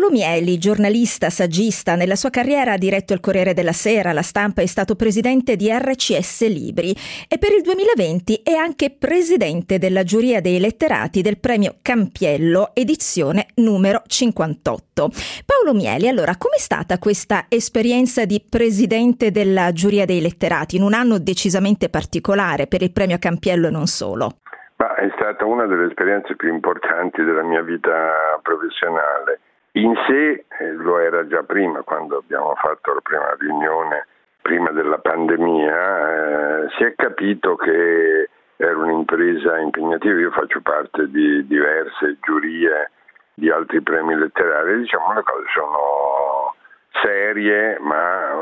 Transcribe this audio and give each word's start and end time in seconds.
Paolo 0.00 0.14
Mieli, 0.14 0.56
giornalista, 0.56 1.28
saggista, 1.28 1.94
nella 1.94 2.16
sua 2.16 2.30
carriera 2.30 2.72
ha 2.72 2.78
diretto 2.78 3.12
il 3.12 3.20
Corriere 3.20 3.52
della 3.52 3.72
Sera, 3.72 4.14
la 4.14 4.22
stampa, 4.22 4.62
è 4.62 4.66
stato 4.66 4.96
presidente 4.96 5.56
di 5.56 5.70
RCS 5.70 6.48
Libri 6.48 6.96
e 7.28 7.36
per 7.36 7.52
il 7.52 7.60
2020 7.60 8.40
è 8.42 8.54
anche 8.54 8.96
presidente 8.98 9.76
della 9.76 10.02
giuria 10.02 10.40
dei 10.40 10.58
letterati 10.58 11.20
del 11.20 11.38
premio 11.38 11.74
Campiello, 11.82 12.70
edizione 12.72 13.48
numero 13.56 14.00
58. 14.06 15.10
Paolo 15.44 15.76
Mieli, 15.76 16.08
allora, 16.08 16.34
com'è 16.38 16.56
stata 16.56 16.98
questa 16.98 17.44
esperienza 17.50 18.24
di 18.24 18.42
presidente 18.48 19.30
della 19.30 19.70
giuria 19.72 20.06
dei 20.06 20.22
letterati 20.22 20.76
in 20.76 20.82
un 20.82 20.94
anno 20.94 21.18
decisamente 21.18 21.90
particolare 21.90 22.66
per 22.68 22.80
il 22.80 22.90
premio 22.90 23.18
Campiello 23.18 23.66
e 23.66 23.70
non 23.70 23.86
solo? 23.86 24.38
Ma 24.76 24.94
è 24.94 25.10
stata 25.14 25.44
una 25.44 25.66
delle 25.66 25.88
esperienze 25.88 26.36
più 26.36 26.48
importanti 26.48 27.22
della 27.22 27.42
mia 27.42 27.60
vita 27.60 28.40
professionale. 28.40 29.40
In 29.72 29.94
sé 30.06 30.44
eh, 30.58 30.72
lo 30.72 30.98
era 30.98 31.26
già 31.26 31.42
prima, 31.42 31.82
quando 31.82 32.18
abbiamo 32.18 32.54
fatto 32.56 32.94
la 32.94 33.00
prima 33.00 33.36
riunione, 33.38 34.06
prima 34.42 34.70
della 34.70 34.98
pandemia, 34.98 36.64
eh, 36.64 36.68
si 36.76 36.84
è 36.84 36.94
capito 36.96 37.54
che 37.56 38.28
era 38.56 38.76
un'impresa 38.76 39.58
impegnativa. 39.58 40.18
Io 40.18 40.30
faccio 40.32 40.60
parte 40.60 41.08
di 41.08 41.46
diverse 41.46 42.18
giurie 42.20 42.90
di 43.34 43.48
altri 43.48 43.80
premi 43.80 44.16
letterari, 44.16 44.80
diciamo 44.80 45.14
le 45.14 45.22
cose 45.22 45.46
sono 45.54 46.54
serie 47.02 47.78
ma 47.78 48.34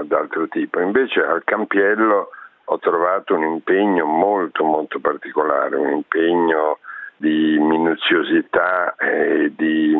uh, 0.00 0.06
d'altro 0.06 0.48
tipo. 0.48 0.80
Invece 0.80 1.20
al 1.20 1.42
Campiello 1.44 2.30
ho 2.64 2.78
trovato 2.78 3.34
un 3.34 3.42
impegno 3.42 4.06
molto 4.06 4.64
molto 4.64 5.00
particolare, 5.00 5.76
un 5.76 5.90
impegno 5.90 6.78
di 7.16 7.58
minuziosità 7.58 8.94
e 8.96 9.52
di 9.54 9.92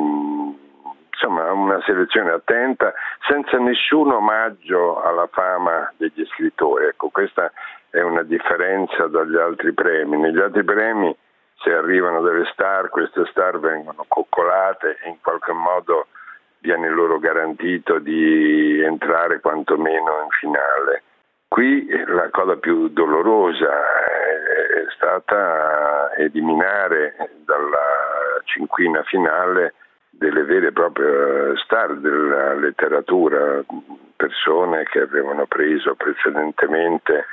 insomma 1.19 1.51
una 1.53 1.83
selezione 1.83 2.31
attenta 2.31 2.95
senza 3.27 3.59
nessun 3.59 4.13
omaggio 4.13 5.03
alla 5.03 5.29
fama 5.33 5.93
degli 5.97 6.25
scrittori. 6.27 6.87
Ecco, 6.87 7.09
questa 7.09 7.51
è 7.91 8.01
una 8.01 8.23
differenza 8.23 9.09
dagli 9.09 9.37
altri 9.37 9.73
premi. 9.73 10.17
Negli 10.17 10.39
altri 10.39 10.63
premi 10.63 11.15
se 11.57 11.73
arrivano 11.73 12.21
delle 12.21 12.45
star, 12.53 12.89
queste 12.89 13.27
star 13.27 13.59
vengono 13.59 14.05
coccolate 14.07 14.99
e 15.03 15.09
in 15.09 15.17
qualche 15.21 15.53
modo 15.53 16.07
viene 16.61 16.89
loro 16.89 17.19
garantito 17.19 17.99
di 17.99 18.81
entrare 18.81 19.41
quantomeno 19.41 20.23
in 20.23 20.31
finale. 20.39 21.03
Qui 21.49 21.89
la 22.07 22.29
cosa 22.31 22.57
più 22.57 22.89
dolorosa 22.89 23.71
è 23.71 24.87
stata 24.95 26.15
eliminare 26.17 27.17
dalla 27.45 28.41
cinquina 28.45 29.03
finale 29.03 29.75
delle 30.19 30.43
vere 30.43 30.69
e 30.69 30.73
proprie 30.73 31.57
star 31.65 31.97
della 31.97 32.55
letteratura, 32.55 33.63
persone 34.17 34.83
che 34.85 35.01
avevano 35.01 35.47
preso 35.47 35.95
precedentemente 35.95 37.27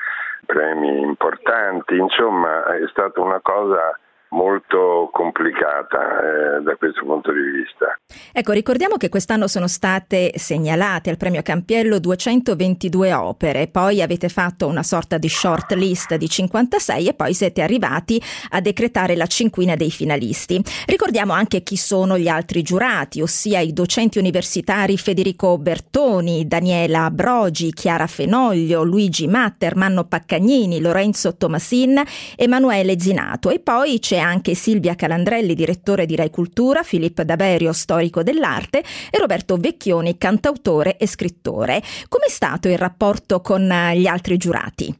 premi 0.45 1.01
importanti, 1.01 1.97
insomma 1.97 2.63
è 2.75 2.87
stata 2.89 3.19
una 3.21 3.39
cosa 3.41 3.97
molto 4.35 5.09
complicata 5.13 6.57
eh, 6.57 6.61
da 6.61 6.75
questo 6.75 7.05
punto 7.05 7.31
di 7.31 7.39
vista. 7.39 7.97
Ecco, 8.33 8.51
ricordiamo 8.51 8.97
che 8.97 9.07
quest'anno 9.07 9.47
sono 9.47 9.67
state 9.67 10.33
segnalate 10.35 11.09
al 11.09 11.17
premio 11.17 11.41
Campiello 11.41 11.99
222 11.99 13.13
opere, 13.13 13.67
poi 13.67 14.01
avete 14.01 14.27
fatto 14.27 14.67
una 14.67 14.83
sorta 14.83 15.17
di 15.17 15.29
short 15.29 15.71
list 15.73 16.15
di 16.15 16.27
56 16.27 17.07
e 17.07 17.13
poi 17.13 17.33
siete 17.33 17.61
arrivati 17.61 18.21
a 18.49 18.59
decretare 18.59 19.15
la 19.15 19.25
cinquina 19.25 19.75
dei 19.75 19.89
finalisti. 19.89 20.61
Ricordiamo 20.85 21.31
anche 21.31 21.63
chi 21.63 21.77
sono 21.77 22.17
gli 22.17 22.27
altri 22.27 22.61
giurati, 22.61 23.21
ossia 23.21 23.61
i 23.61 23.71
docenti 23.71 24.19
universitari 24.19 24.97
Federico 24.97 25.57
Bertoni, 25.57 26.45
Daniela 26.45 27.09
Brogi, 27.09 27.71
Chiara 27.71 28.07
Fenoglio, 28.07 28.83
Luigi 28.83 29.27
Matter, 29.27 29.77
Manno 29.77 30.03
Paccagnini, 30.03 30.81
Lorenzo 30.81 31.37
Tomasin, 31.37 32.01
Emanuele 32.35 32.99
Zinato 32.99 33.49
e 33.49 33.59
poi 33.59 33.99
c'è 33.99 34.23
anche 34.25 34.55
Silvia 34.55 34.95
Calandrelli, 34.95 35.53
direttore 35.53 36.05
di 36.05 36.15
Rai 36.15 36.29
Cultura, 36.29 36.83
Filippo 36.83 37.23
Daberio, 37.23 37.71
storico 37.71 38.23
dell'arte 38.23 38.79
e 38.79 39.19
Roberto 39.19 39.55
Vecchioni, 39.57 40.17
cantautore 40.17 40.97
e 40.97 41.07
scrittore. 41.07 41.81
Com'è 42.09 42.29
stato 42.29 42.67
il 42.67 42.77
rapporto 42.77 43.39
con 43.41 43.69
eh, 43.69 43.95
gli 43.95 44.07
altri 44.07 44.37
giurati? 44.37 44.93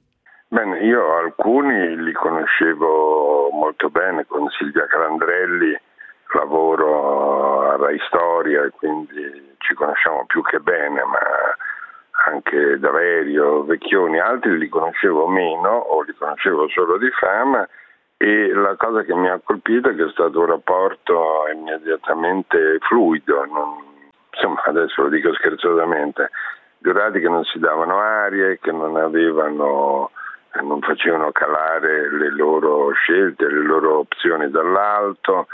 Bene, 0.47 0.79
io 0.79 1.17
alcuni 1.17 2.01
li 2.01 2.13
conoscevo 2.13 3.49
molto 3.51 3.89
bene, 3.89 4.25
con 4.25 4.47
Silvia 4.49 4.85
Calandrelli 4.87 5.75
lavoro 6.35 7.71
a 7.71 7.77
Rai 7.77 7.97
Storia 8.07 8.69
quindi 8.75 9.55
ci 9.59 9.73
conosciamo 9.73 10.25
più 10.25 10.41
che 10.43 10.59
bene, 10.59 11.01
ma 11.03 11.19
anche 12.27 12.77
Daverio, 12.79 13.63
Vecchioni, 13.63 14.19
altri 14.19 14.57
li 14.57 14.69
conoscevo 14.69 15.27
meno 15.27 15.69
o 15.69 16.01
li 16.01 16.13
conoscevo 16.13 16.67
solo 16.69 16.97
di 16.97 17.09
fama 17.19 17.67
e 18.17 18.53
la 18.53 18.75
cosa 18.75 19.03
che 19.03 19.13
mi 19.13 19.29
ha 19.29 19.39
colpito 19.43 19.89
è 19.89 19.95
che 19.95 20.05
è 20.05 20.11
stato 20.11 20.39
un 20.39 20.45
rapporto 20.45 21.45
immediatamente 21.53 22.77
fluido, 22.81 23.45
non, 23.45 23.83
insomma 24.33 24.63
adesso 24.65 25.03
lo 25.03 25.09
dico 25.09 25.33
scherzosamente, 25.33 26.29
giurati 26.77 27.19
che 27.19 27.29
non 27.29 27.43
si 27.43 27.59
davano 27.59 27.99
arie, 27.99 28.59
che 28.59 28.71
non 28.71 28.95
avevano 28.95 30.11
non 30.61 30.79
facevano 30.79 31.31
calare 31.31 32.09
le 32.11 32.29
loro 32.31 32.91
scelte, 32.91 33.45
le 33.47 33.61
loro 33.61 33.99
opzioni 33.99 34.49
dall'alto 34.49 35.47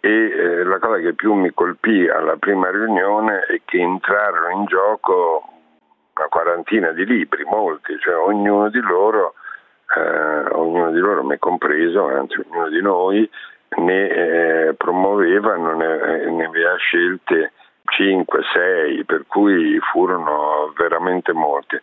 e 0.00 0.10
eh, 0.10 0.64
la 0.64 0.78
cosa 0.78 0.98
che 0.98 1.14
più 1.14 1.34
mi 1.34 1.52
colpì 1.52 2.08
alla 2.08 2.36
prima 2.36 2.70
riunione 2.70 3.40
è 3.42 3.60
che 3.64 3.78
entrarono 3.78 4.50
in 4.50 4.64
gioco 4.64 5.44
una 6.16 6.28
quarantina 6.28 6.90
di 6.90 7.04
libri, 7.04 7.44
molti, 7.44 7.96
cioè 8.00 8.16
ognuno 8.16 8.68
di 8.68 8.80
loro 8.80 9.34
eh, 9.96 10.54
ognuno 10.54 10.90
di 10.90 10.98
loro, 10.98 11.24
me 11.24 11.38
compreso, 11.38 12.08
anzi 12.08 12.40
ognuno 12.40 12.68
di 12.68 12.80
noi, 12.80 13.30
ne 13.76 14.08
eh, 14.08 14.74
promuoveva, 14.74 15.56
ne, 15.56 16.30
ne 16.30 16.44
aveva 16.44 16.76
scelte 16.76 17.52
5, 17.84 18.40
6, 18.52 19.04
per 19.04 19.24
cui 19.26 19.78
furono 19.80 20.72
veramente 20.76 21.32
molte. 21.32 21.82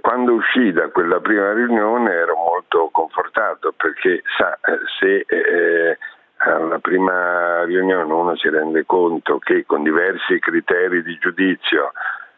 Quando 0.00 0.32
uscì 0.32 0.72
da 0.72 0.88
quella 0.88 1.20
prima 1.20 1.52
riunione 1.52 2.12
ero 2.12 2.34
molto 2.36 2.88
confortato 2.90 3.72
perché 3.76 4.22
sa, 4.36 4.52
eh, 4.54 4.78
se 4.98 5.24
eh, 5.28 5.98
alla 6.38 6.80
prima 6.80 7.64
riunione 7.64 8.12
uno 8.12 8.36
si 8.36 8.48
rende 8.48 8.84
conto 8.84 9.38
che 9.38 9.64
con 9.64 9.84
diversi 9.84 10.40
criteri 10.40 11.04
di 11.04 11.16
giudizio 11.18 11.92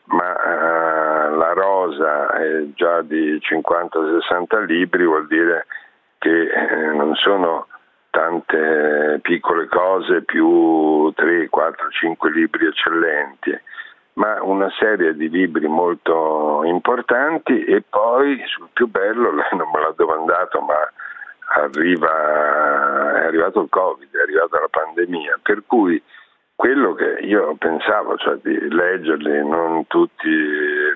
ma 0.06 0.34
eh, 0.34 1.13
la 1.34 1.52
rosa 1.52 2.32
è 2.32 2.64
già 2.74 3.02
di 3.02 3.38
50-60 3.38 4.64
libri, 4.64 5.04
vuol 5.04 5.26
dire 5.26 5.66
che 6.18 6.48
eh, 6.48 6.92
non 6.94 7.14
sono 7.14 7.66
tante 8.10 9.18
piccole 9.22 9.66
cose 9.66 10.22
più 10.22 11.12
3, 11.14 11.48
4, 11.48 11.88
5 11.90 12.30
libri 12.30 12.66
eccellenti, 12.66 13.58
ma 14.14 14.40
una 14.42 14.70
serie 14.78 15.14
di 15.14 15.28
libri 15.28 15.66
molto 15.66 16.62
importanti 16.64 17.64
e 17.64 17.82
poi 17.88 18.40
sul 18.46 18.68
più 18.72 18.86
bello, 18.86 19.32
lei 19.34 19.48
non 19.52 19.68
me 19.72 19.80
l'ha 19.80 19.94
domandato, 19.96 20.60
ma 20.60 20.78
arriva, 21.56 23.22
è 23.22 23.26
arrivato 23.26 23.60
il 23.60 23.68
Covid, 23.68 24.14
è 24.14 24.22
arrivata 24.22 24.60
la 24.60 24.68
pandemia, 24.70 25.40
per 25.42 25.62
cui 25.66 26.00
quello 26.54 26.94
che 26.94 27.18
io 27.22 27.56
pensavo, 27.56 28.16
cioè 28.16 28.38
di 28.42 28.70
leggerli, 28.70 29.46
non 29.46 29.86
tutti 29.88 30.30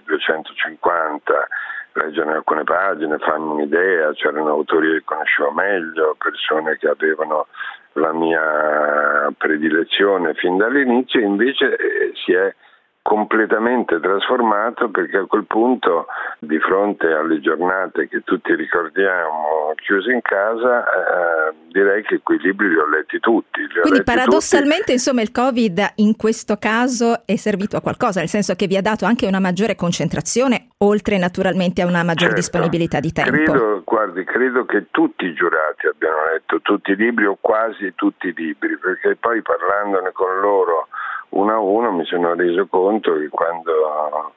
250, 0.09 1.49
leggere 1.93 2.33
alcune 2.33 2.65
pagine, 2.65 3.19
farmi 3.19 3.51
un'idea, 3.51 4.13
c'erano 4.13 4.49
autori 4.49 4.93
che 4.93 5.03
conoscevo 5.05 5.51
meglio, 5.53 6.17
persone 6.19 6.77
che 6.79 6.89
avevano 6.89 7.47
la 7.93 8.13
mia 8.13 9.33
predilezione 9.37 10.35
fin 10.35 10.57
dall'inizio, 10.57 11.21
invece 11.21 11.77
eh, 11.77 12.13
si 12.25 12.33
è 12.33 12.55
completamente 13.03 13.99
trasformato 14.01 14.91
perché 14.91 15.19
a 15.19 15.27
quel 15.27 15.47
punto 15.47 16.07
di 16.41 16.59
fronte 16.59 17.07
alle 17.07 17.41
giornate 17.41 18.09
che 18.09 18.23
tutti 18.23 18.55
ricordiamo 18.55 19.73
chiuse 19.77 20.13
in 20.13 20.21
casa 20.21 20.85
eh, 20.85 21.55
direi 21.69 22.03
che 22.03 22.21
quei 22.23 22.39
libri 22.39 22.69
li 22.69 22.77
ho 22.77 22.87
letti 22.89 23.19
tutti. 23.19 23.61
Li 23.61 23.69
Quindi 23.69 23.99
letti 23.99 24.05
paradossalmente 24.05 24.79
tutti. 24.79 24.93
insomma 24.93 25.23
il 25.23 25.33
Covid 25.33 25.93
in 25.97 26.17
questo 26.17 26.57
caso 26.57 27.23
è 27.25 27.37
servito 27.37 27.77
a 27.77 27.81
qualcosa, 27.81 28.21
nel 28.21 28.29
senso 28.29 28.55
che 28.55 28.67
vi 28.67 28.77
ha 28.77 28.83
dato 28.83 29.05
anche 29.07 29.27
una 29.27 29.41
maggiore 29.41 29.75
concentrazione 29.75 30.69
oltre 30.79 31.19
naturalmente 31.19 31.83
a 31.83 31.87
una 31.87 32.03
maggiore 32.03 32.35
certo, 32.35 32.41
disponibilità 32.41 33.01
di 33.01 33.13
tempo. 33.13 33.31
Credo, 33.31 33.83
guardi, 33.85 34.25
credo 34.25 34.65
che 34.65 34.87
tutti 34.91 35.25
i 35.25 35.35
giurati 35.35 35.87
abbiano 35.87 36.25
letto 36.33 36.61
tutti 36.61 36.93
i 36.93 36.97
libri 36.97 37.25
o 37.25 37.39
quasi 37.41 37.93
tutti 37.95 38.29
i 38.29 38.35
libri 38.37 38.77
perché 38.79 39.17
poi 39.17 39.41
parlandone 39.43 40.13
con 40.13 40.39
loro 40.41 40.89
uno 41.31 41.53
a 41.53 41.59
uno 41.59 41.93
mi 41.93 42.05
sono 42.05 42.35
reso 42.35 42.67
conto 42.67 43.15
che 43.19 43.29
quando 43.29 44.33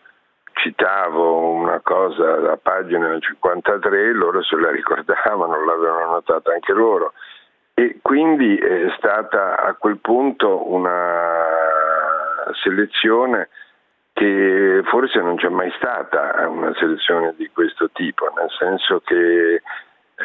citavo 0.53 1.49
una 1.49 1.79
cosa 1.79 2.51
a 2.51 2.57
pagina 2.57 3.17
53 3.17 4.13
loro 4.13 4.43
se 4.43 4.55
la 4.57 4.69
ricordavano, 4.71 5.65
l'avevano 5.65 6.11
notata 6.11 6.51
anche 6.51 6.73
loro. 6.73 7.13
E 7.73 7.99
quindi 8.01 8.57
è 8.57 8.93
stata 8.97 9.57
a 9.57 9.73
quel 9.73 9.97
punto 9.99 10.71
una 10.71 11.47
selezione 12.61 13.49
che 14.13 14.81
forse 14.85 15.19
non 15.21 15.37
c'è 15.37 15.47
mai 15.47 15.71
stata 15.77 16.47
una 16.47 16.73
selezione 16.75 17.33
di 17.37 17.49
questo 17.51 17.89
tipo, 17.91 18.31
nel 18.35 18.51
senso 18.59 19.01
che 19.03 19.61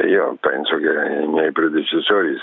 io 0.05 0.37
penso 0.41 0.77
che 0.77 0.91
i 1.23 1.27
miei 1.27 1.53
predecessori, 1.53 2.39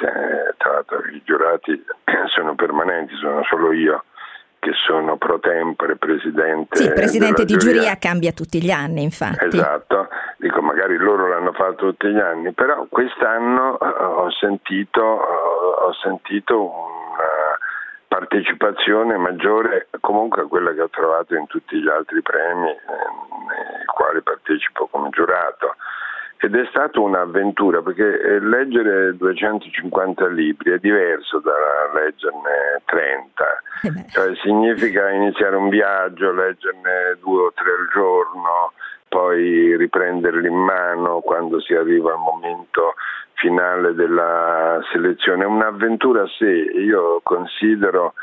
tra 0.57 0.71
l'altro 0.71 1.03
i 1.11 1.21
giurati 1.23 1.85
sono 2.33 2.55
permanenti, 2.55 3.13
sono 3.15 3.43
solo 3.43 3.71
io 3.73 4.03
che 4.63 4.71
sono 4.87 5.17
pro 5.17 5.39
tempore 5.39 5.97
presidente. 5.97 6.77
Sì, 6.77 6.85
il 6.85 6.93
presidente 6.93 7.43
di 7.43 7.57
giuria. 7.57 7.81
giuria 7.81 7.97
cambia 7.97 8.31
tutti 8.31 8.63
gli 8.63 8.71
anni, 8.71 9.03
infatti. 9.03 9.57
Esatto, 9.57 10.07
dico 10.37 10.61
magari 10.61 10.95
loro 10.95 11.27
l'hanno 11.27 11.51
fatto 11.51 11.87
tutti 11.87 12.07
gli 12.07 12.19
anni, 12.19 12.53
però 12.53 12.85
quest'anno 12.89 13.77
uh, 13.77 13.85
ho 13.85 14.31
sentito, 14.31 15.03
uh, 15.03 15.85
ho 15.85 15.93
sentito 16.01 16.61
una 16.61 17.57
partecipazione 18.07 19.17
maggiore 19.17 19.87
comunque 19.99 20.43
a 20.43 20.45
quella 20.45 20.71
che 20.71 20.81
ho 20.81 20.89
trovato 20.89 21.35
in 21.35 21.47
tutti 21.47 21.81
gli 21.81 21.89
altri 21.89 22.21
premi 22.21 22.69
eh, 22.69 22.77
nei 22.77 23.85
quali 23.85 24.21
partecipo 24.21 24.85
come 24.85 25.09
giurato 25.09 25.75
ed 26.43 26.57
è 26.57 26.65
stata 26.71 26.99
un'avventura 26.99 27.81
perché 27.81 28.19
eh, 28.19 28.39
leggere 28.41 29.15
250 29.15 30.27
libri 30.27 30.73
è 30.73 30.77
diverso 30.77 31.39
da 31.39 31.53
leggerne 31.93 32.81
30, 32.83 33.63
eh 33.83 34.09
cioè 34.09 34.35
significa 34.43 35.09
iniziare 35.09 35.55
un 35.55 35.69
viaggio, 35.69 36.33
leggerne 36.33 37.17
due 37.21 37.43
o 37.43 37.53
tre 37.55 37.71
al 37.71 37.87
giorno, 37.93 38.73
poi 39.07 39.77
riprenderli 39.77 40.45
in 40.45 40.57
mano 40.57 41.21
quando 41.21 41.61
si 41.61 41.75
arriva 41.75 42.11
al 42.11 42.19
momento 42.19 42.95
finale 43.35 43.93
della 43.93 44.81
selezione. 44.91 45.45
È 45.45 45.47
un'avventura 45.47 46.23
a 46.23 46.27
sé, 46.37 46.49
io 46.49 47.21
considero 47.23 48.15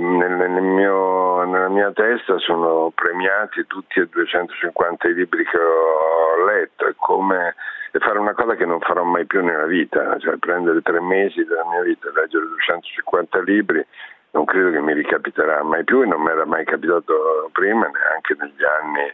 nel, 0.00 0.50
nel 0.50 0.62
mio, 0.62 1.44
nella 1.44 1.68
mia 1.68 1.92
testa 1.92 2.38
sono 2.38 2.90
premiati 2.94 3.66
tutti 3.66 4.00
e 4.00 4.08
250 4.08 5.08
i 5.08 5.14
libri 5.14 5.44
che 5.44 5.58
ho 5.58 6.44
letto, 6.46 6.86
è 6.86 6.94
come 6.96 7.54
fare 7.92 8.18
una 8.18 8.34
cosa 8.34 8.54
che 8.54 8.64
non 8.64 8.80
farò 8.80 9.04
mai 9.04 9.26
più 9.26 9.44
nella 9.44 9.66
vita, 9.66 10.16
cioè 10.18 10.36
prendere 10.36 10.80
tre 10.80 11.00
mesi 11.00 11.44
della 11.44 11.66
mia 11.66 11.82
vita 11.82 12.08
e 12.08 12.12
leggere 12.12 12.46
250 12.46 13.40
libri, 13.42 13.84
non 14.32 14.44
credo 14.44 14.70
che 14.70 14.80
mi 14.80 14.94
ricapiterà 14.94 15.62
mai 15.62 15.84
più 15.84 16.02
e 16.02 16.06
non 16.06 16.22
mi 16.22 16.30
era 16.30 16.46
mai 16.46 16.64
capitato 16.64 17.50
prima, 17.52 17.88
neanche 17.88 18.36
negli 18.38 18.64
anni 18.64 19.12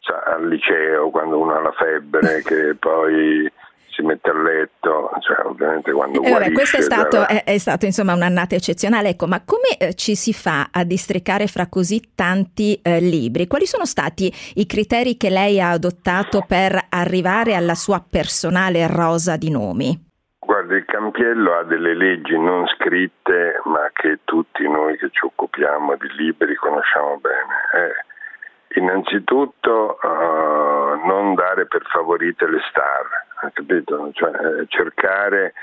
cioè, 0.00 0.20
al 0.24 0.46
liceo, 0.46 1.10
quando 1.10 1.38
uno 1.38 1.54
ha 1.54 1.60
la 1.60 1.72
febbre, 1.72 2.42
che 2.46 2.76
poi 2.78 3.50
si 3.98 4.02
mette 4.04 4.30
a 4.30 4.34
letto, 4.34 5.10
cioè 5.20 5.44
ovviamente 5.44 5.90
quando 5.90 6.22
eh, 6.22 6.30
vabbè, 6.30 6.52
questo 6.52 6.76
è 6.76 6.80
stato, 6.82 7.16
dalla... 7.16 7.26
è, 7.26 7.44
è 7.44 7.58
stato 7.58 7.84
insomma 7.84 8.14
un'annata 8.14 8.54
eccezionale, 8.54 9.10
ecco, 9.10 9.26
ma 9.26 9.42
come 9.44 9.76
eh, 9.76 9.94
ci 9.94 10.14
si 10.14 10.32
fa 10.32 10.68
a 10.70 10.84
districare 10.84 11.48
fra 11.48 11.66
così 11.68 12.14
tanti 12.14 12.80
eh, 12.80 13.00
libri? 13.00 13.48
Quali 13.48 13.66
sono 13.66 13.84
stati 13.84 14.32
i 14.54 14.66
criteri 14.66 15.16
che 15.16 15.30
lei 15.30 15.60
ha 15.60 15.70
adottato 15.70 16.44
per 16.46 16.78
arrivare 16.88 17.54
alla 17.54 17.74
sua 17.74 18.02
personale 18.08 18.86
rosa 18.86 19.36
di 19.36 19.50
nomi? 19.50 20.06
Guardi, 20.38 20.76
il 20.76 20.84
Campiello 20.86 21.58
ha 21.58 21.64
delle 21.64 21.94
leggi 21.94 22.38
non 22.38 22.66
scritte, 22.68 23.60
ma 23.64 23.90
che 23.92 24.20
tutti 24.24 24.66
noi 24.68 24.96
che 24.96 25.10
ci 25.10 25.24
occupiamo 25.24 25.96
di 25.96 26.08
libri 26.16 26.54
conosciamo 26.54 27.18
bene. 27.20 27.54
Eh, 27.74 28.80
innanzitutto 28.80 29.98
uh, 30.00 31.06
non 31.06 31.34
dare 31.34 31.66
per 31.66 31.82
favorite 31.90 32.48
le 32.48 32.60
star, 32.70 33.26
capito? 33.52 34.10
Cioè, 34.12 34.30
eh, 34.30 34.66
cercare 34.68 35.54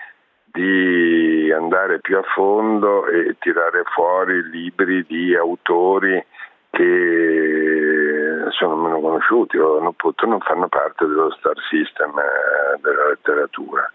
di 0.44 1.52
andare 1.52 2.00
più 2.00 2.18
a 2.18 2.24
fondo 2.34 3.08
e 3.08 3.36
tirare 3.40 3.84
fuori 3.94 4.50
libri 4.50 5.06
di 5.06 5.36
autori 5.36 6.24
che 6.70 8.46
sono 8.52 8.76
meno 8.76 9.00
conosciuti 9.00 9.58
o 9.58 9.80
non, 9.80 9.94
fanno 10.40 10.68
parte 10.68 11.06
dello 11.06 11.32
star 11.32 11.56
system 11.70 12.12
eh, 12.18 12.80
della 12.82 13.10
letteratura. 13.10 13.90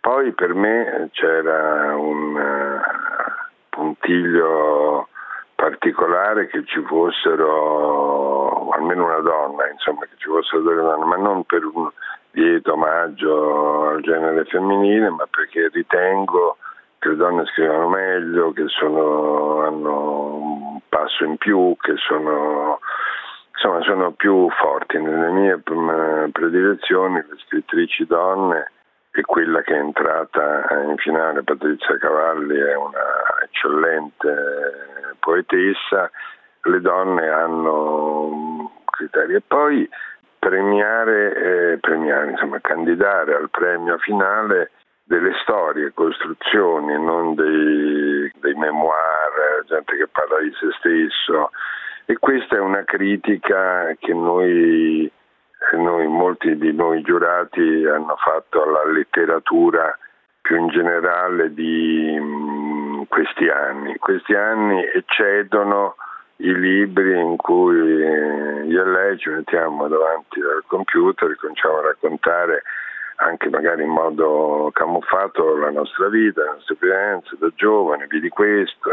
Poi 0.00 0.32
per 0.32 0.54
me 0.54 1.08
c'era 1.12 1.96
un 1.96 2.36
uh, 2.36 2.80
puntiglio 3.68 5.08
particolare 5.66 6.46
che 6.46 6.64
ci 6.64 6.80
fossero 6.82 8.68
almeno 8.70 9.04
una 9.04 9.18
donna, 9.18 9.68
insomma, 9.68 10.04
che 10.04 10.14
ci 10.16 10.28
fossero 10.28 10.62
delle 10.62 10.80
donne, 10.80 11.04
ma 11.04 11.16
non 11.16 11.42
per 11.44 11.64
un 11.64 11.90
lieto 12.32 12.74
omaggio 12.74 13.88
al 13.88 14.00
genere 14.02 14.44
femminile, 14.44 15.10
ma 15.10 15.26
perché 15.28 15.68
ritengo 15.72 16.58
che 17.00 17.08
le 17.08 17.16
donne 17.16 17.46
scrivano 17.46 17.88
meglio, 17.88 18.52
che 18.52 18.64
sono, 18.68 19.62
hanno 19.62 20.34
un 20.34 20.78
passo 20.88 21.24
in 21.24 21.36
più, 21.36 21.76
che 21.80 21.94
sono, 21.96 22.78
insomma, 23.52 23.82
sono 23.82 24.12
più 24.12 24.48
forti. 24.50 24.98
Nelle 25.00 25.30
mie 25.30 25.60
predilezioni 26.30 27.16
le 27.16 27.36
scrittrici 27.44 28.06
donne 28.06 28.70
e 29.10 29.22
quella 29.22 29.62
che 29.62 29.74
è 29.74 29.78
entrata 29.78 30.66
in 30.86 30.96
finale, 30.98 31.42
Patrizia 31.42 31.96
Cavalli, 31.98 32.56
è 32.56 32.76
una 32.76 33.00
eccellente 33.46 35.16
poetessa, 35.18 36.10
le 36.62 36.80
donne 36.80 37.28
hanno 37.28 38.82
criteri. 38.84 39.34
E 39.34 39.42
poi 39.46 39.88
premiare, 40.38 41.72
eh, 41.72 41.78
premiare 41.78 42.30
insomma, 42.30 42.60
candidare 42.60 43.34
al 43.34 43.50
premio 43.50 43.98
finale 43.98 44.70
delle 45.02 45.32
storie, 45.42 45.92
costruzioni, 45.94 47.00
non 47.02 47.34
dei, 47.34 48.30
dei 48.40 48.54
memoir, 48.54 49.64
gente 49.66 49.96
che 49.96 50.08
parla 50.08 50.40
di 50.40 50.52
se 50.58 50.68
stesso. 50.78 51.50
E 52.06 52.16
questa 52.18 52.56
è 52.56 52.60
una 52.60 52.84
critica 52.84 53.94
che 53.98 54.12
noi, 54.12 55.10
noi, 55.72 56.06
molti 56.06 56.56
di 56.56 56.72
noi 56.72 57.02
giurati 57.02 57.84
hanno 57.86 58.16
fatto 58.16 58.62
alla 58.62 58.84
letteratura 58.84 59.96
più 60.40 60.56
in 60.56 60.68
generale 60.68 61.52
di 61.52 62.16
questi 63.08 63.48
anni. 63.48 63.96
Questi 63.96 64.34
anni 64.34 64.82
eccedono 64.94 65.96
i 66.38 66.54
libri 66.58 67.18
in 67.18 67.36
cui 67.36 67.76
io 67.76 68.82
e 68.82 68.86
lei 68.86 69.18
ci 69.18 69.30
mettiamo 69.30 69.88
davanti 69.88 70.40
al 70.40 70.62
computer 70.66 71.30
e 71.30 71.36
cominciamo 71.36 71.78
a 71.78 71.82
raccontare 71.82 72.62
anche 73.16 73.48
magari 73.48 73.82
in 73.82 73.88
modo 73.88 74.70
camuffato 74.74 75.56
la 75.56 75.70
nostra 75.70 76.08
vita, 76.08 76.42
le 76.42 76.50
nostre 76.56 76.74
esperienze 76.74 77.36
da 77.38 77.48
giovane, 77.54 78.06
vedi 78.08 78.28
questo. 78.28 78.90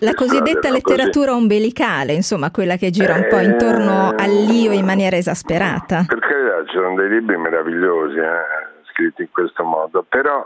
La 0.00 0.14
cosiddetta 0.14 0.70
letteratura 0.70 1.30
così. 1.30 1.40
ombelicale, 1.40 2.12
insomma, 2.14 2.50
quella 2.50 2.76
che 2.76 2.90
gira 2.90 3.14
un 3.14 3.26
po' 3.28 3.38
intorno 3.38 4.12
eh, 4.12 4.22
all'io 4.24 4.72
in 4.72 4.84
maniera 4.84 5.16
esasperata. 5.16 6.04
Per 6.08 6.18
carità, 6.18 6.72
sono 6.72 6.94
dei 6.96 7.08
libri 7.08 7.36
meravigliosi 7.36 8.16
eh, 8.16 8.82
scritti 8.90 9.22
in 9.22 9.30
questo 9.30 9.62
modo, 9.62 10.04
però 10.08 10.44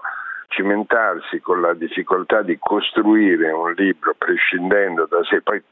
cimentarsi 0.48 1.40
con 1.40 1.60
la 1.60 1.74
difficoltà 1.74 2.42
di 2.42 2.58
costruire 2.58 3.50
un 3.50 3.72
libro 3.72 4.14
prescindendo 4.16 5.06
da 5.06 5.22
sé, 5.24 5.40
poi 5.42 5.62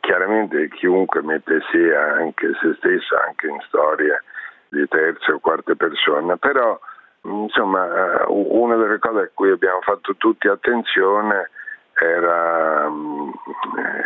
chiaramente 0.00 0.68
chiunque 0.70 1.22
mette 1.22 1.60
sé 1.70 1.94
anche 1.94 2.52
se 2.60 2.74
stesso 2.78 3.16
anche 3.26 3.46
in 3.48 3.58
storie 3.66 4.22
di 4.68 4.86
terza 4.88 5.32
o 5.32 5.38
quarta 5.38 5.74
persona, 5.74 6.36
però 6.36 6.78
insomma 7.22 7.86
eh, 7.86 8.24
una 8.28 8.76
delle 8.76 8.98
cose 8.98 9.20
a 9.20 9.30
cui 9.32 9.50
abbiamo 9.50 9.80
fatto 9.80 10.14
tutti 10.16 10.48
attenzione 10.48 11.50
era, 11.98 12.88
mm, 12.88 13.30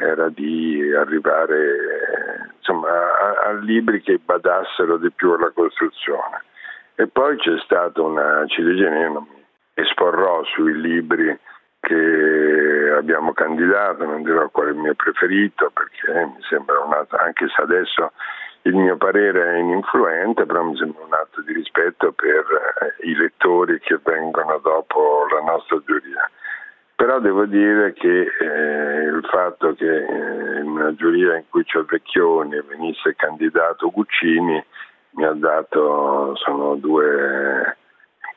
era 0.00 0.28
di 0.28 0.92
arrivare 0.96 2.52
insomma, 2.56 2.88
a, 2.88 3.48
a, 3.48 3.52
libri 3.52 4.00
che 4.00 4.20
badassero 4.24 4.96
di 4.96 5.10
più 5.10 5.32
alla 5.32 5.50
costruzione. 5.50 6.44
E 6.94 7.08
poi 7.08 7.36
c'è 7.38 7.58
stata 7.64 8.00
una 8.02 8.44
ciliegina, 8.46 8.98
io 8.98 9.12
non 9.12 9.26
mi 9.28 9.39
esporrò 9.80 10.44
sui 10.44 10.78
libri 10.80 11.38
che 11.80 12.94
abbiamo 12.96 13.32
candidato, 13.32 14.04
non 14.04 14.22
dirò 14.22 14.48
qual 14.50 14.68
è 14.68 14.70
il 14.70 14.76
mio 14.76 14.94
preferito 14.94 15.70
perché 15.72 16.26
mi 16.26 16.42
sembra 16.48 16.78
un 16.80 16.92
atto, 16.92 17.16
anche 17.16 17.46
se 17.48 17.62
adesso 17.62 18.12
il 18.62 18.74
mio 18.74 18.96
parere 18.96 19.54
è 19.54 19.58
ininfluente, 19.58 20.44
però 20.44 20.62
mi 20.62 20.76
sembra 20.76 21.02
un 21.04 21.14
atto 21.14 21.40
di 21.40 21.54
rispetto 21.54 22.12
per 22.12 22.44
eh, 22.80 23.08
i 23.08 23.14
lettori 23.14 23.80
che 23.80 23.98
vengono 24.02 24.58
dopo 24.58 25.26
la 25.32 25.40
nostra 25.40 25.80
giuria. 25.86 26.30
Però 26.94 27.18
devo 27.18 27.46
dire 27.46 27.94
che 27.94 28.26
eh, 28.38 29.02
il 29.04 29.26
fatto 29.30 29.72
che 29.72 29.86
eh, 29.86 30.60
in 30.60 30.68
una 30.68 30.94
giuria 30.94 31.36
in 31.36 31.44
cui 31.48 31.64
c'è 31.64 31.80
Vecchioni 31.80 32.60
venisse 32.68 33.14
candidato 33.16 33.90
Guccini 33.90 34.62
mi 35.12 35.24
ha 35.24 35.32
dato, 35.32 36.36
sono 36.36 36.74
due 36.76 37.76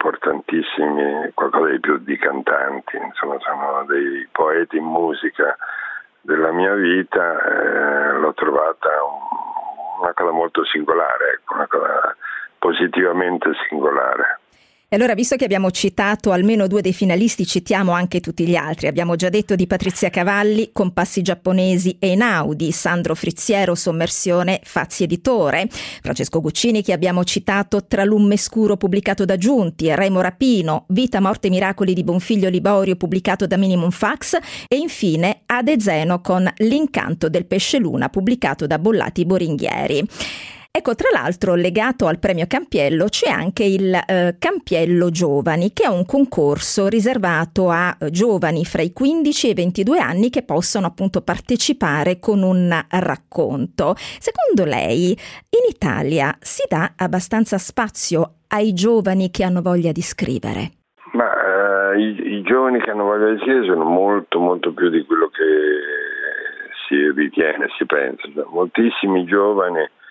importantissimi, 0.03 1.31
qualcosa 1.33 1.71
di 1.71 1.79
più 1.79 1.97
di 1.99 2.17
cantanti, 2.17 2.97
insomma 2.97 3.37
sono 3.39 3.85
dei 3.87 4.27
poeti 4.31 4.75
in 4.75 4.83
musica 4.83 5.55
della 6.19 6.51
mia 6.51 6.73
vita, 6.73 7.41
eh, 7.41 8.19
l'ho 8.19 8.33
trovata 8.33 8.89
un, 9.03 10.01
una 10.01 10.13
cosa 10.13 10.31
molto 10.31 10.65
singolare, 10.65 11.39
ecco, 11.39 11.53
una 11.53 11.67
cosa 11.67 12.15
positivamente 12.59 13.51
singolare. 13.69 14.39
E 14.93 14.95
allora, 14.95 15.15
visto 15.15 15.35
che 15.37 15.45
abbiamo 15.45 15.71
citato 15.71 16.31
almeno 16.31 16.67
due 16.67 16.83
dei 16.83 16.93
finalisti, 16.93 17.47
citiamo 17.47 17.93
anche 17.93 18.19
tutti 18.19 18.45
gli 18.45 18.53
altri. 18.53 18.85
Abbiamo 18.85 19.15
già 19.15 19.29
detto 19.29 19.55
di 19.55 19.65
Patrizia 19.65 20.11
Cavalli, 20.11 20.69
Compassi 20.71 21.23
giapponesi 21.23 21.95
e 21.97 22.11
Inaudi, 22.11 22.71
Sandro 22.71 23.15
Frizziero, 23.15 23.73
Sommersione, 23.73 24.59
Fazzi 24.63 25.01
Editore, 25.01 25.67
Francesco 25.99 26.41
Guccini 26.41 26.83
che 26.83 26.93
abbiamo 26.93 27.23
citato 27.23 27.87
Tra 27.87 28.03
l'umme 28.03 28.37
scuro 28.37 28.77
pubblicato 28.77 29.25
da 29.25 29.35
Giunti, 29.35 29.91
Remo 29.95 30.21
Rapino, 30.21 30.85
Vita, 30.89 31.19
Morte 31.19 31.47
e 31.47 31.49
Miracoli 31.49 31.95
di 31.95 32.03
Bonfiglio 32.03 32.49
Liborio 32.49 32.95
pubblicato 32.95 33.47
da 33.47 33.57
Minimum 33.57 33.89
Fax 33.89 34.37
e 34.67 34.75
infine 34.75 35.41
Ade 35.47 35.79
Zeno 35.79 36.21
con 36.21 36.47
L'incanto 36.57 37.29
del 37.29 37.47
pesce 37.47 37.79
luna 37.79 38.09
pubblicato 38.09 38.67
da 38.67 38.77
Bollati 38.77 39.25
Boringhieri. 39.25 40.07
Ecco, 40.75 40.95
tra 40.95 41.09
l'altro, 41.13 41.53
legato 41.53 42.07
al 42.07 42.17
premio 42.17 42.47
Campiello 42.47 43.05
c'è 43.05 43.29
anche 43.29 43.63
il 43.63 43.93
eh, 43.93 44.37
Campiello 44.39 45.11
Giovani, 45.11 45.71
che 45.71 45.83
è 45.83 45.87
un 45.87 46.03
concorso 46.03 46.87
riservato 46.87 47.69
a 47.69 47.95
eh, 47.95 48.09
giovani 48.09 48.65
fra 48.65 48.81
i 48.81 48.91
15 48.91 49.47
e 49.47 49.51
i 49.51 49.53
22 49.53 49.99
anni 49.99 50.31
che 50.31 50.41
possono 50.41 50.87
appunto 50.87 51.21
partecipare 51.21 52.17
con 52.17 52.41
un 52.41 52.73
racconto. 52.89 53.93
Secondo 53.95 54.65
lei, 54.65 55.11
in 55.11 55.69
Italia 55.69 56.35
si 56.39 56.63
dà 56.67 56.93
abbastanza 56.97 57.59
spazio 57.59 58.37
ai 58.47 58.73
giovani 58.73 59.29
che 59.29 59.43
hanno 59.43 59.61
voglia 59.61 59.91
di 59.91 60.01
scrivere? 60.01 60.71
Ma 61.11 61.91
eh, 61.93 61.99
i, 61.99 62.37
i 62.37 62.41
giovani 62.41 62.81
che 62.81 62.89
hanno 62.89 63.03
voglia 63.03 63.29
di 63.29 63.37
scrivere 63.41 63.67
sono 63.67 63.83
molto, 63.83 64.39
molto 64.39 64.73
più 64.73 64.89
di 64.89 65.05
quello 65.05 65.27
che 65.27 65.43
si 66.87 67.11
ritiene, 67.11 67.67
si 67.77 67.85
pensa. 67.85 68.27
Moltissimi 68.49 69.23
giovani 69.25 70.01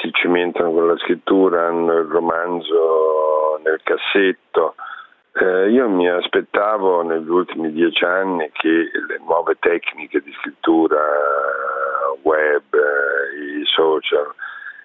si 0.00 0.10
cimentano 0.12 0.72
con 0.72 0.86
la 0.86 0.96
scrittura, 0.98 1.66
hanno 1.66 1.98
il 1.98 2.06
romanzo 2.06 3.60
nel 3.64 3.80
cassetto. 3.82 4.74
Eh, 5.32 5.70
io 5.70 5.88
mi 5.88 6.08
aspettavo 6.08 7.02
negli 7.02 7.28
ultimi 7.28 7.72
dieci 7.72 8.04
anni 8.04 8.50
che 8.52 8.68
le 8.68 9.20
nuove 9.24 9.56
tecniche 9.58 10.20
di 10.20 10.32
scrittura, 10.40 10.98
web, 12.22 12.62
i 13.40 13.64
social, 13.64 14.34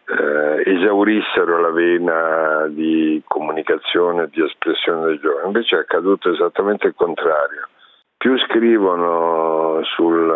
eh, 0.08 0.72
esaurissero 0.72 1.60
la 1.60 1.72
vena 1.72 2.68
di 2.68 3.22
comunicazione 3.26 4.30
di 4.30 4.44
espressione 4.44 5.08
dei 5.08 5.20
giovani. 5.20 5.48
Invece 5.48 5.78
è 5.78 5.80
accaduto 5.80 6.32
esattamente 6.32 6.88
il 6.88 6.94
contrario. 6.96 7.68
Più 8.18 8.38
scrivono 8.38 9.84
sul, 9.84 10.30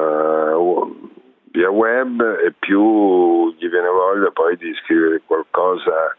via 1.51 1.69
web 1.69 2.21
e 2.43 2.53
più 2.57 3.53
gli 3.57 3.69
viene 3.69 3.87
voglia 3.87 4.31
poi 4.31 4.55
di 4.57 4.73
scrivere 4.83 5.21
qualcosa 5.25 6.15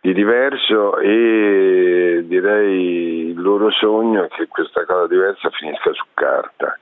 di 0.00 0.12
diverso 0.12 0.98
e 0.98 2.24
direi 2.26 3.30
il 3.30 3.40
loro 3.40 3.70
sogno 3.70 4.24
è 4.24 4.28
che 4.28 4.46
questa 4.48 4.84
cosa 4.84 5.06
diversa 5.06 5.48
finisca 5.50 5.92
su 5.92 6.04
carta. 6.12 6.78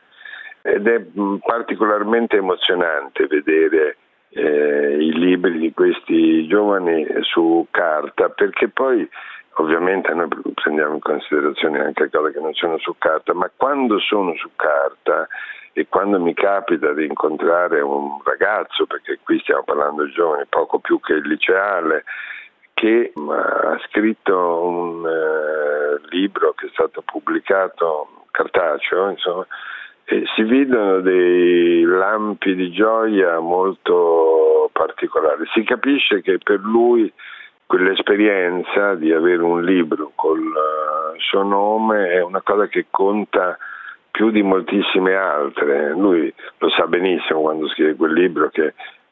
Ed 0.62 0.86
è 0.86 1.04
mm, 1.18 1.36
particolarmente 1.36 2.36
emozionante 2.36 3.26
vedere 3.26 3.96
eh, 4.30 4.96
i 4.98 5.12
libri 5.12 5.58
di 5.58 5.72
questi 5.72 6.46
giovani 6.46 7.06
su 7.20 7.66
carta 7.70 8.28
perché 8.30 8.68
poi 8.68 9.08
ovviamente 9.56 10.12
noi 10.14 10.28
prendiamo 10.54 10.94
in 10.94 11.00
considerazione 11.00 11.80
anche 11.80 12.08
cose 12.10 12.32
che 12.32 12.40
non 12.40 12.54
sono 12.54 12.78
su 12.78 12.94
carta, 12.98 13.34
ma 13.34 13.50
quando 13.54 13.98
sono 13.98 14.34
su 14.36 14.50
carta 14.56 15.28
e 15.72 15.86
quando 15.88 16.20
mi 16.20 16.34
capita 16.34 16.92
di 16.92 17.06
incontrare 17.06 17.80
un 17.80 18.20
ragazzo, 18.24 18.86
perché 18.86 19.18
qui 19.22 19.38
stiamo 19.40 19.62
parlando 19.62 20.04
di 20.04 20.12
giovani 20.12 20.44
poco 20.48 20.78
più 20.78 21.00
che 21.00 21.14
il 21.14 21.26
liceale, 21.26 22.04
che 22.74 23.12
ha 23.14 23.78
scritto 23.88 24.64
un 24.64 25.06
eh, 25.06 26.00
libro 26.10 26.52
che 26.52 26.66
è 26.66 26.70
stato 26.72 27.02
pubblicato 27.02 28.24
cartaceo, 28.30 29.10
insomma, 29.10 29.46
e 30.04 30.24
si 30.34 30.42
vedono 30.42 31.00
dei 31.00 31.82
lampi 31.82 32.54
di 32.54 32.70
gioia 32.72 33.38
molto 33.38 34.68
particolari. 34.72 35.44
Si 35.54 35.62
capisce 35.62 36.20
che 36.20 36.38
per 36.38 36.60
lui 36.60 37.10
quell'esperienza 37.66 38.94
di 38.96 39.12
avere 39.12 39.42
un 39.42 39.64
libro 39.64 40.12
col 40.14 40.40
uh, 40.40 41.18
suo 41.18 41.42
nome 41.42 42.10
è 42.10 42.22
una 42.22 42.42
cosa 42.42 42.66
che 42.66 42.86
conta 42.90 43.56
più 44.12 44.30
di 44.30 44.42
moltissime 44.42 45.16
altre. 45.16 45.90
Lui 45.94 46.32
lo 46.58 46.70
sa 46.70 46.86
benissimo 46.86 47.40
quando 47.40 47.66
scrive 47.68 47.96
quel 47.96 48.12
libro 48.12 48.48
che 48.50 48.62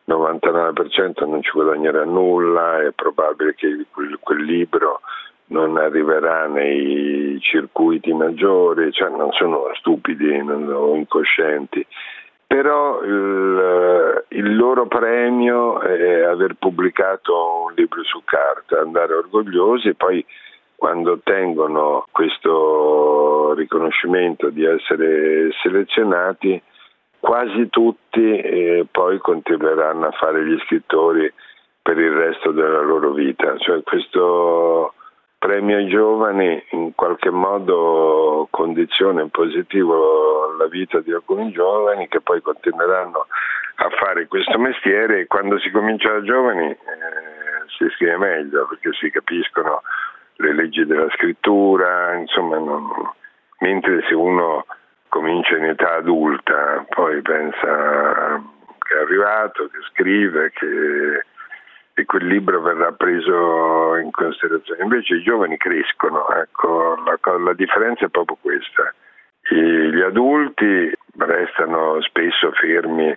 il 0.04 0.14
99% 0.14 1.28
non 1.28 1.42
ci 1.42 1.50
guadagnerà 1.50 2.04
nulla, 2.04 2.83
è 2.83 2.92
probabile 2.92 3.54
che 3.54 3.87
quel, 3.90 4.19
quel 4.21 4.45
libro 4.45 5.00
non 5.47 5.76
arriverà 5.78 6.47
nei 6.47 7.38
circuiti 7.40 8.12
maggiori, 8.12 8.92
cioè 8.92 9.09
non 9.09 9.33
sono 9.33 9.71
stupidi 9.75 10.38
o 10.38 10.95
incoscienti. 10.95 11.85
Però 12.47 13.00
il, 13.02 14.25
il, 14.28 14.57
loro 14.57 14.87
premio 14.87 15.80
è 15.80 16.23
aver 16.23 16.57
pubblicato 16.59 17.66
un 17.66 17.75
libro 17.75 18.02
su 18.02 18.23
carta, 18.25 18.80
andare 18.80 19.14
orgogliosi 19.14 19.88
e 19.88 19.95
poi 19.95 20.25
quando 20.80 21.12
ottengono 21.12 22.06
questo 22.10 23.52
riconoscimento 23.52 24.49
di 24.49 24.64
essere 24.64 25.50
selezionati, 25.62 26.60
quasi 27.18 27.68
tutti 27.68 28.38
eh, 28.38 28.87
poi 28.90 29.18
continueranno 29.18 30.06
a 30.06 30.12
fare 30.12 30.42
gli 30.42 30.58
scrittori 30.60 31.30
per 31.82 31.99
il 31.99 32.12
resto 32.12 32.52
della 32.52 32.80
loro 32.80 33.12
vita. 33.12 33.58
Cioè 33.58 33.82
questo 33.82 34.94
premio 35.37 35.76
ai 35.76 35.88
giovani 35.88 36.64
in 36.70 36.94
qualche 36.94 37.28
modo 37.28 38.49
condiziona 38.50 39.20
in 39.20 39.28
positivo 39.28 40.56
la 40.56 40.66
vita 40.66 41.00
di 41.00 41.12
alcuni 41.12 41.52
giovani 41.52 42.08
che 42.08 42.22
poi 42.22 42.40
continueranno 42.40 43.26
a 43.75 43.88
fare 43.99 44.26
questo 44.28 44.58
mestiere 44.58 45.20
e 45.20 45.26
quando 45.26 45.58
si 45.58 45.70
comincia 45.70 46.10
da 46.10 46.22
giovani 46.22 46.70
eh, 46.70 46.76
si 47.76 47.87
scrive 47.96 48.16
meglio 48.16 48.66
perché 48.66 48.92
si 48.99 49.10
capiscono 49.10 49.82
le 50.40 50.54
leggi 50.54 50.85
della 50.85 51.09
scrittura, 51.11 52.14
insomma, 52.14 52.59
non, 52.59 52.90
mentre 53.61 54.02
se 54.09 54.14
uno 54.14 54.64
comincia 55.09 55.56
in 55.56 55.64
età 55.64 55.97
adulta, 55.97 56.85
poi 56.88 57.20
pensa 57.23 58.42
che 58.78 58.94
è 58.94 58.99
arrivato, 58.99 59.68
che 59.68 59.78
scrive, 59.90 60.50
che 60.52 61.25
e 62.00 62.04
quel 62.06 62.26
libro 62.26 62.61
verrà 62.62 62.92
preso 62.92 63.97
in 63.97 64.11
considerazione. 64.11 64.82
Invece 64.82 65.16
i 65.16 65.23
giovani 65.23 65.56
crescono, 65.56 66.28
ecco, 66.30 66.97
la, 67.04 67.38
la 67.38 67.52
differenza 67.52 68.06
è 68.06 68.09
proprio 68.09 68.38
questa. 68.40 68.94
I, 69.50 69.92
gli 69.92 70.00
adulti 70.00 70.92
restano 71.18 72.00
spesso 72.02 72.52
fermi 72.52 73.14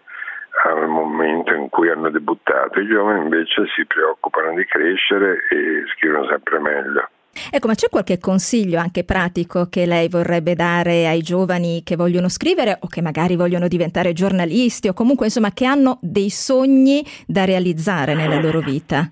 al 0.65 0.87
momento 0.87 1.53
in 1.53 1.69
cui 1.69 1.89
hanno 1.89 2.09
debuttato, 2.09 2.79
i 2.79 2.87
giovani 2.87 3.23
invece 3.23 3.65
si 3.75 3.85
preoccupano 3.85 4.53
di 4.53 4.65
crescere 4.65 5.47
e 5.49 5.83
scrivono 5.95 6.27
sempre 6.27 6.59
meglio. 6.59 7.09
Ecco, 7.51 7.67
ma 7.67 7.73
c'è 7.73 7.89
qualche 7.89 8.19
consiglio 8.19 8.79
anche 8.79 9.03
pratico 9.03 9.67
che 9.69 9.85
lei 9.85 10.07
vorrebbe 10.07 10.53
dare 10.53 11.07
ai 11.07 11.21
giovani 11.21 11.81
che 11.83 11.95
vogliono 11.95 12.29
scrivere 12.29 12.77
o 12.79 12.87
che 12.87 13.01
magari 13.01 13.35
vogliono 13.35 13.67
diventare 13.67 14.13
giornalisti 14.13 14.87
o 14.87 14.93
comunque 14.93 15.25
insomma 15.25 15.51
che 15.51 15.65
hanno 15.65 15.97
dei 16.01 16.29
sogni 16.29 17.03
da 17.25 17.45
realizzare 17.45 18.13
nella 18.13 18.39
loro 18.39 18.59
vita? 18.59 19.09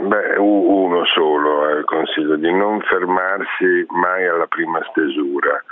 Beh, 0.00 0.36
uno 0.38 1.04
solo 1.06 1.68
è 1.68 1.78
il 1.78 1.84
consiglio 1.84 2.36
di 2.36 2.52
non 2.52 2.80
fermarsi 2.80 3.86
mai 3.88 4.26
alla 4.26 4.46
prima 4.46 4.80
stesura. 4.90 5.62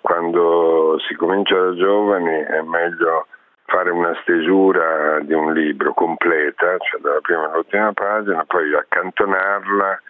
Quando 0.00 0.98
si 1.08 1.14
comincia 1.14 1.54
da 1.54 1.74
giovani 1.74 2.44
è 2.44 2.60
meglio 2.62 3.26
fare 3.66 3.90
una 3.90 4.14
stesura 4.22 5.20
di 5.20 5.32
un 5.32 5.52
libro 5.52 5.94
completa, 5.94 6.76
cioè 6.78 7.00
dalla 7.00 7.20
prima 7.20 7.50
all'ultima 7.50 7.92
pagina, 7.92 8.44
poi 8.46 8.74
accantonarla 8.74 10.00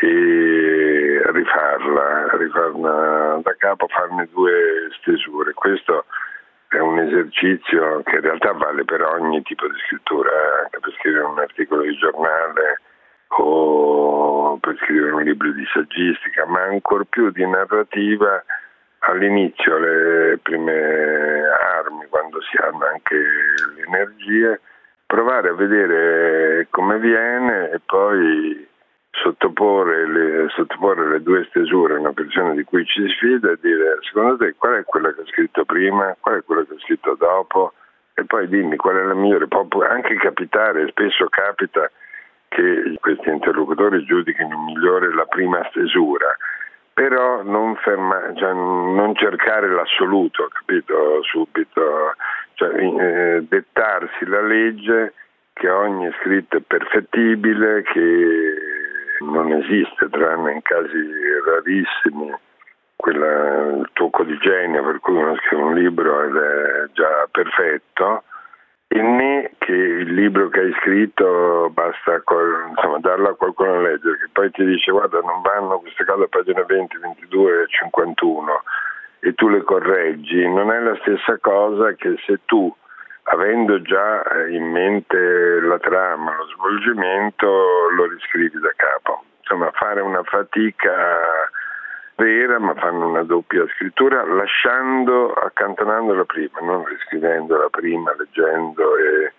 e 0.00 1.22
rifarla, 1.32 2.30
rifarla 2.36 3.40
da 3.42 3.54
capo, 3.58 3.86
farne 3.88 4.28
due 4.32 4.88
stesure. 5.00 5.52
Questo 5.52 6.06
è 6.68 6.78
un 6.78 6.98
esercizio 6.98 8.02
che 8.04 8.16
in 8.16 8.22
realtà 8.22 8.52
vale 8.52 8.84
per 8.84 9.02
ogni 9.02 9.42
tipo 9.42 9.66
di 9.68 9.78
scrittura, 9.86 10.30
anche 10.62 10.78
per 10.80 10.92
scrivere 10.98 11.24
un 11.24 11.38
articolo 11.38 11.82
di 11.82 11.96
giornale 11.96 12.80
o 13.38 14.58
per 14.60 14.76
scrivere 14.82 15.12
un 15.12 15.22
libro 15.22 15.52
di 15.52 15.64
saggistica, 15.72 16.46
ma 16.46 16.62
ancor 16.62 17.04
più 17.04 17.30
di 17.30 17.46
narrativa 17.46 18.42
all'inizio, 19.00 19.78
le 19.78 20.38
prime 20.42 21.42
armi, 21.78 22.06
quando 22.08 22.40
si 22.42 22.56
hanno 22.56 22.86
anche 22.86 23.16
le 23.16 23.82
energie, 23.86 24.60
provare 25.06 25.48
a 25.48 25.54
vedere 25.54 26.68
come 26.70 26.98
viene 26.98 27.70
e 27.70 27.80
poi 27.84 28.68
sottoporre 29.10 30.06
le, 30.06 30.48
sottoporre 30.50 31.08
le 31.08 31.22
due 31.22 31.44
stesure 31.48 31.94
a 31.94 31.98
una 31.98 32.12
persona 32.12 32.52
di 32.54 32.64
cui 32.64 32.84
ci 32.86 33.06
si 33.08 33.14
fida 33.14 33.50
e 33.50 33.58
dire 33.60 33.98
secondo 34.02 34.36
te 34.36 34.54
qual 34.56 34.74
è 34.74 34.84
quella 34.84 35.12
che 35.12 35.20
ho 35.22 35.26
scritto 35.26 35.64
prima, 35.64 36.16
qual 36.20 36.38
è 36.38 36.44
quella 36.44 36.64
che 36.64 36.74
ho 36.74 36.78
scritto 36.80 37.16
dopo 37.18 37.72
e 38.14 38.24
poi 38.24 38.48
dimmi 38.48 38.76
qual 38.76 38.96
è 38.96 39.02
la 39.02 39.14
migliore. 39.14 39.48
Può 39.48 39.66
anche 39.82 40.14
capitare, 40.16 40.88
spesso 40.88 41.26
capita 41.28 41.90
che 42.48 42.96
questi 43.00 43.28
interlocutori 43.28 44.04
giudichino 44.04 44.64
migliore 44.64 45.14
la 45.14 45.26
prima 45.26 45.64
stesura 45.70 46.36
però 47.00 47.42
non, 47.42 47.76
ferma, 47.76 48.30
cioè, 48.34 48.52
non 48.52 49.14
cercare 49.14 49.70
l'assoluto, 49.70 50.48
capito, 50.52 51.22
subito, 51.22 52.14
cioè, 52.54 52.76
eh, 52.76 53.46
dettarsi 53.48 54.26
la 54.26 54.42
legge 54.42 55.14
che 55.54 55.70
ogni 55.70 56.10
scritto 56.20 56.58
è 56.58 56.60
perfettibile, 56.60 57.82
che 57.84 58.69
non 59.20 59.52
esiste, 59.52 60.08
tranne 60.10 60.52
in 60.52 60.62
casi 60.62 60.98
rarissimi, 61.46 62.34
quella, 62.96 63.66
il 63.76 63.88
tocco 63.92 64.24
di 64.24 64.36
genio 64.38 64.84
per 64.84 65.00
cui 65.00 65.14
uno 65.14 65.36
scrive 65.36 65.62
un 65.62 65.74
libro 65.74 66.22
ed 66.22 66.36
è 66.36 66.90
già 66.92 67.28
perfetto, 67.30 68.24
e 68.92 69.00
né 69.00 69.52
che 69.58 69.72
il 69.72 70.12
libro 70.14 70.48
che 70.48 70.60
hai 70.60 70.72
scritto 70.80 71.70
basta 71.72 72.22
insomma, 72.70 72.98
darlo 72.98 73.28
a 73.28 73.36
qualcuno 73.36 73.74
a 73.74 73.80
leggere, 73.80 74.18
che 74.18 74.28
poi 74.32 74.50
ti 74.50 74.64
dice 74.64 74.90
guarda 74.90 75.20
non 75.20 75.42
vanno 75.42 75.78
queste 75.78 76.04
cose 76.04 76.24
a 76.24 76.28
pagina 76.28 76.64
20, 76.64 76.98
22 76.98 77.62
e 77.62 77.66
51 77.68 78.62
e 79.20 79.34
tu 79.34 79.48
le 79.48 79.62
correggi, 79.62 80.48
non 80.48 80.72
è 80.72 80.80
la 80.80 80.96
stessa 81.02 81.38
cosa 81.40 81.92
che 81.92 82.16
se 82.26 82.40
tu 82.46 82.74
avendo 83.24 83.80
già 83.82 84.24
in 84.48 84.70
mente 84.72 85.18
la 85.70 85.78
trama, 85.78 86.34
lo 86.36 86.46
svolgimento, 86.54 87.46
lo 87.96 88.04
riscrivi 88.06 88.58
da 88.58 88.72
capo. 88.74 89.24
Insomma, 89.38 89.70
fare 89.72 90.00
una 90.00 90.22
fatica 90.24 91.48
vera, 92.16 92.58
ma 92.58 92.74
fanno 92.74 93.08
una 93.08 93.22
doppia 93.22 93.64
scrittura, 93.74 94.24
lasciando, 94.24 95.32
accantonandola 95.32 96.24
prima, 96.24 96.58
non 96.60 96.84
riscrivendola 96.84 97.68
prima, 97.70 98.14
leggendo 98.18 98.96
e, 98.96 99.32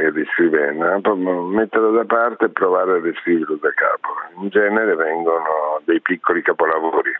e 0.00 0.10
riscrivendo, 0.10 1.14
metterla 1.14 1.90
da 1.90 2.04
parte 2.04 2.46
e 2.46 2.50
provare 2.50 2.92
a 2.92 3.00
riscriverlo 3.00 3.56
da 3.56 3.72
capo. 3.74 4.08
In 4.40 4.48
genere 4.48 4.94
vengono 4.96 5.80
dei 5.84 6.00
piccoli 6.00 6.42
capolavori. 6.42 7.12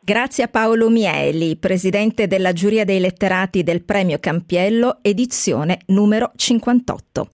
Grazie 0.00 0.44
a 0.44 0.48
Paolo 0.48 0.88
Mieli, 0.88 1.56
presidente 1.56 2.26
della 2.26 2.52
giuria 2.52 2.84
dei 2.84 2.98
letterati 2.98 3.62
del 3.62 3.82
Premio 3.82 4.18
Campiello, 4.18 4.98
edizione 5.02 5.80
numero 5.88 6.32
58. 6.34 7.26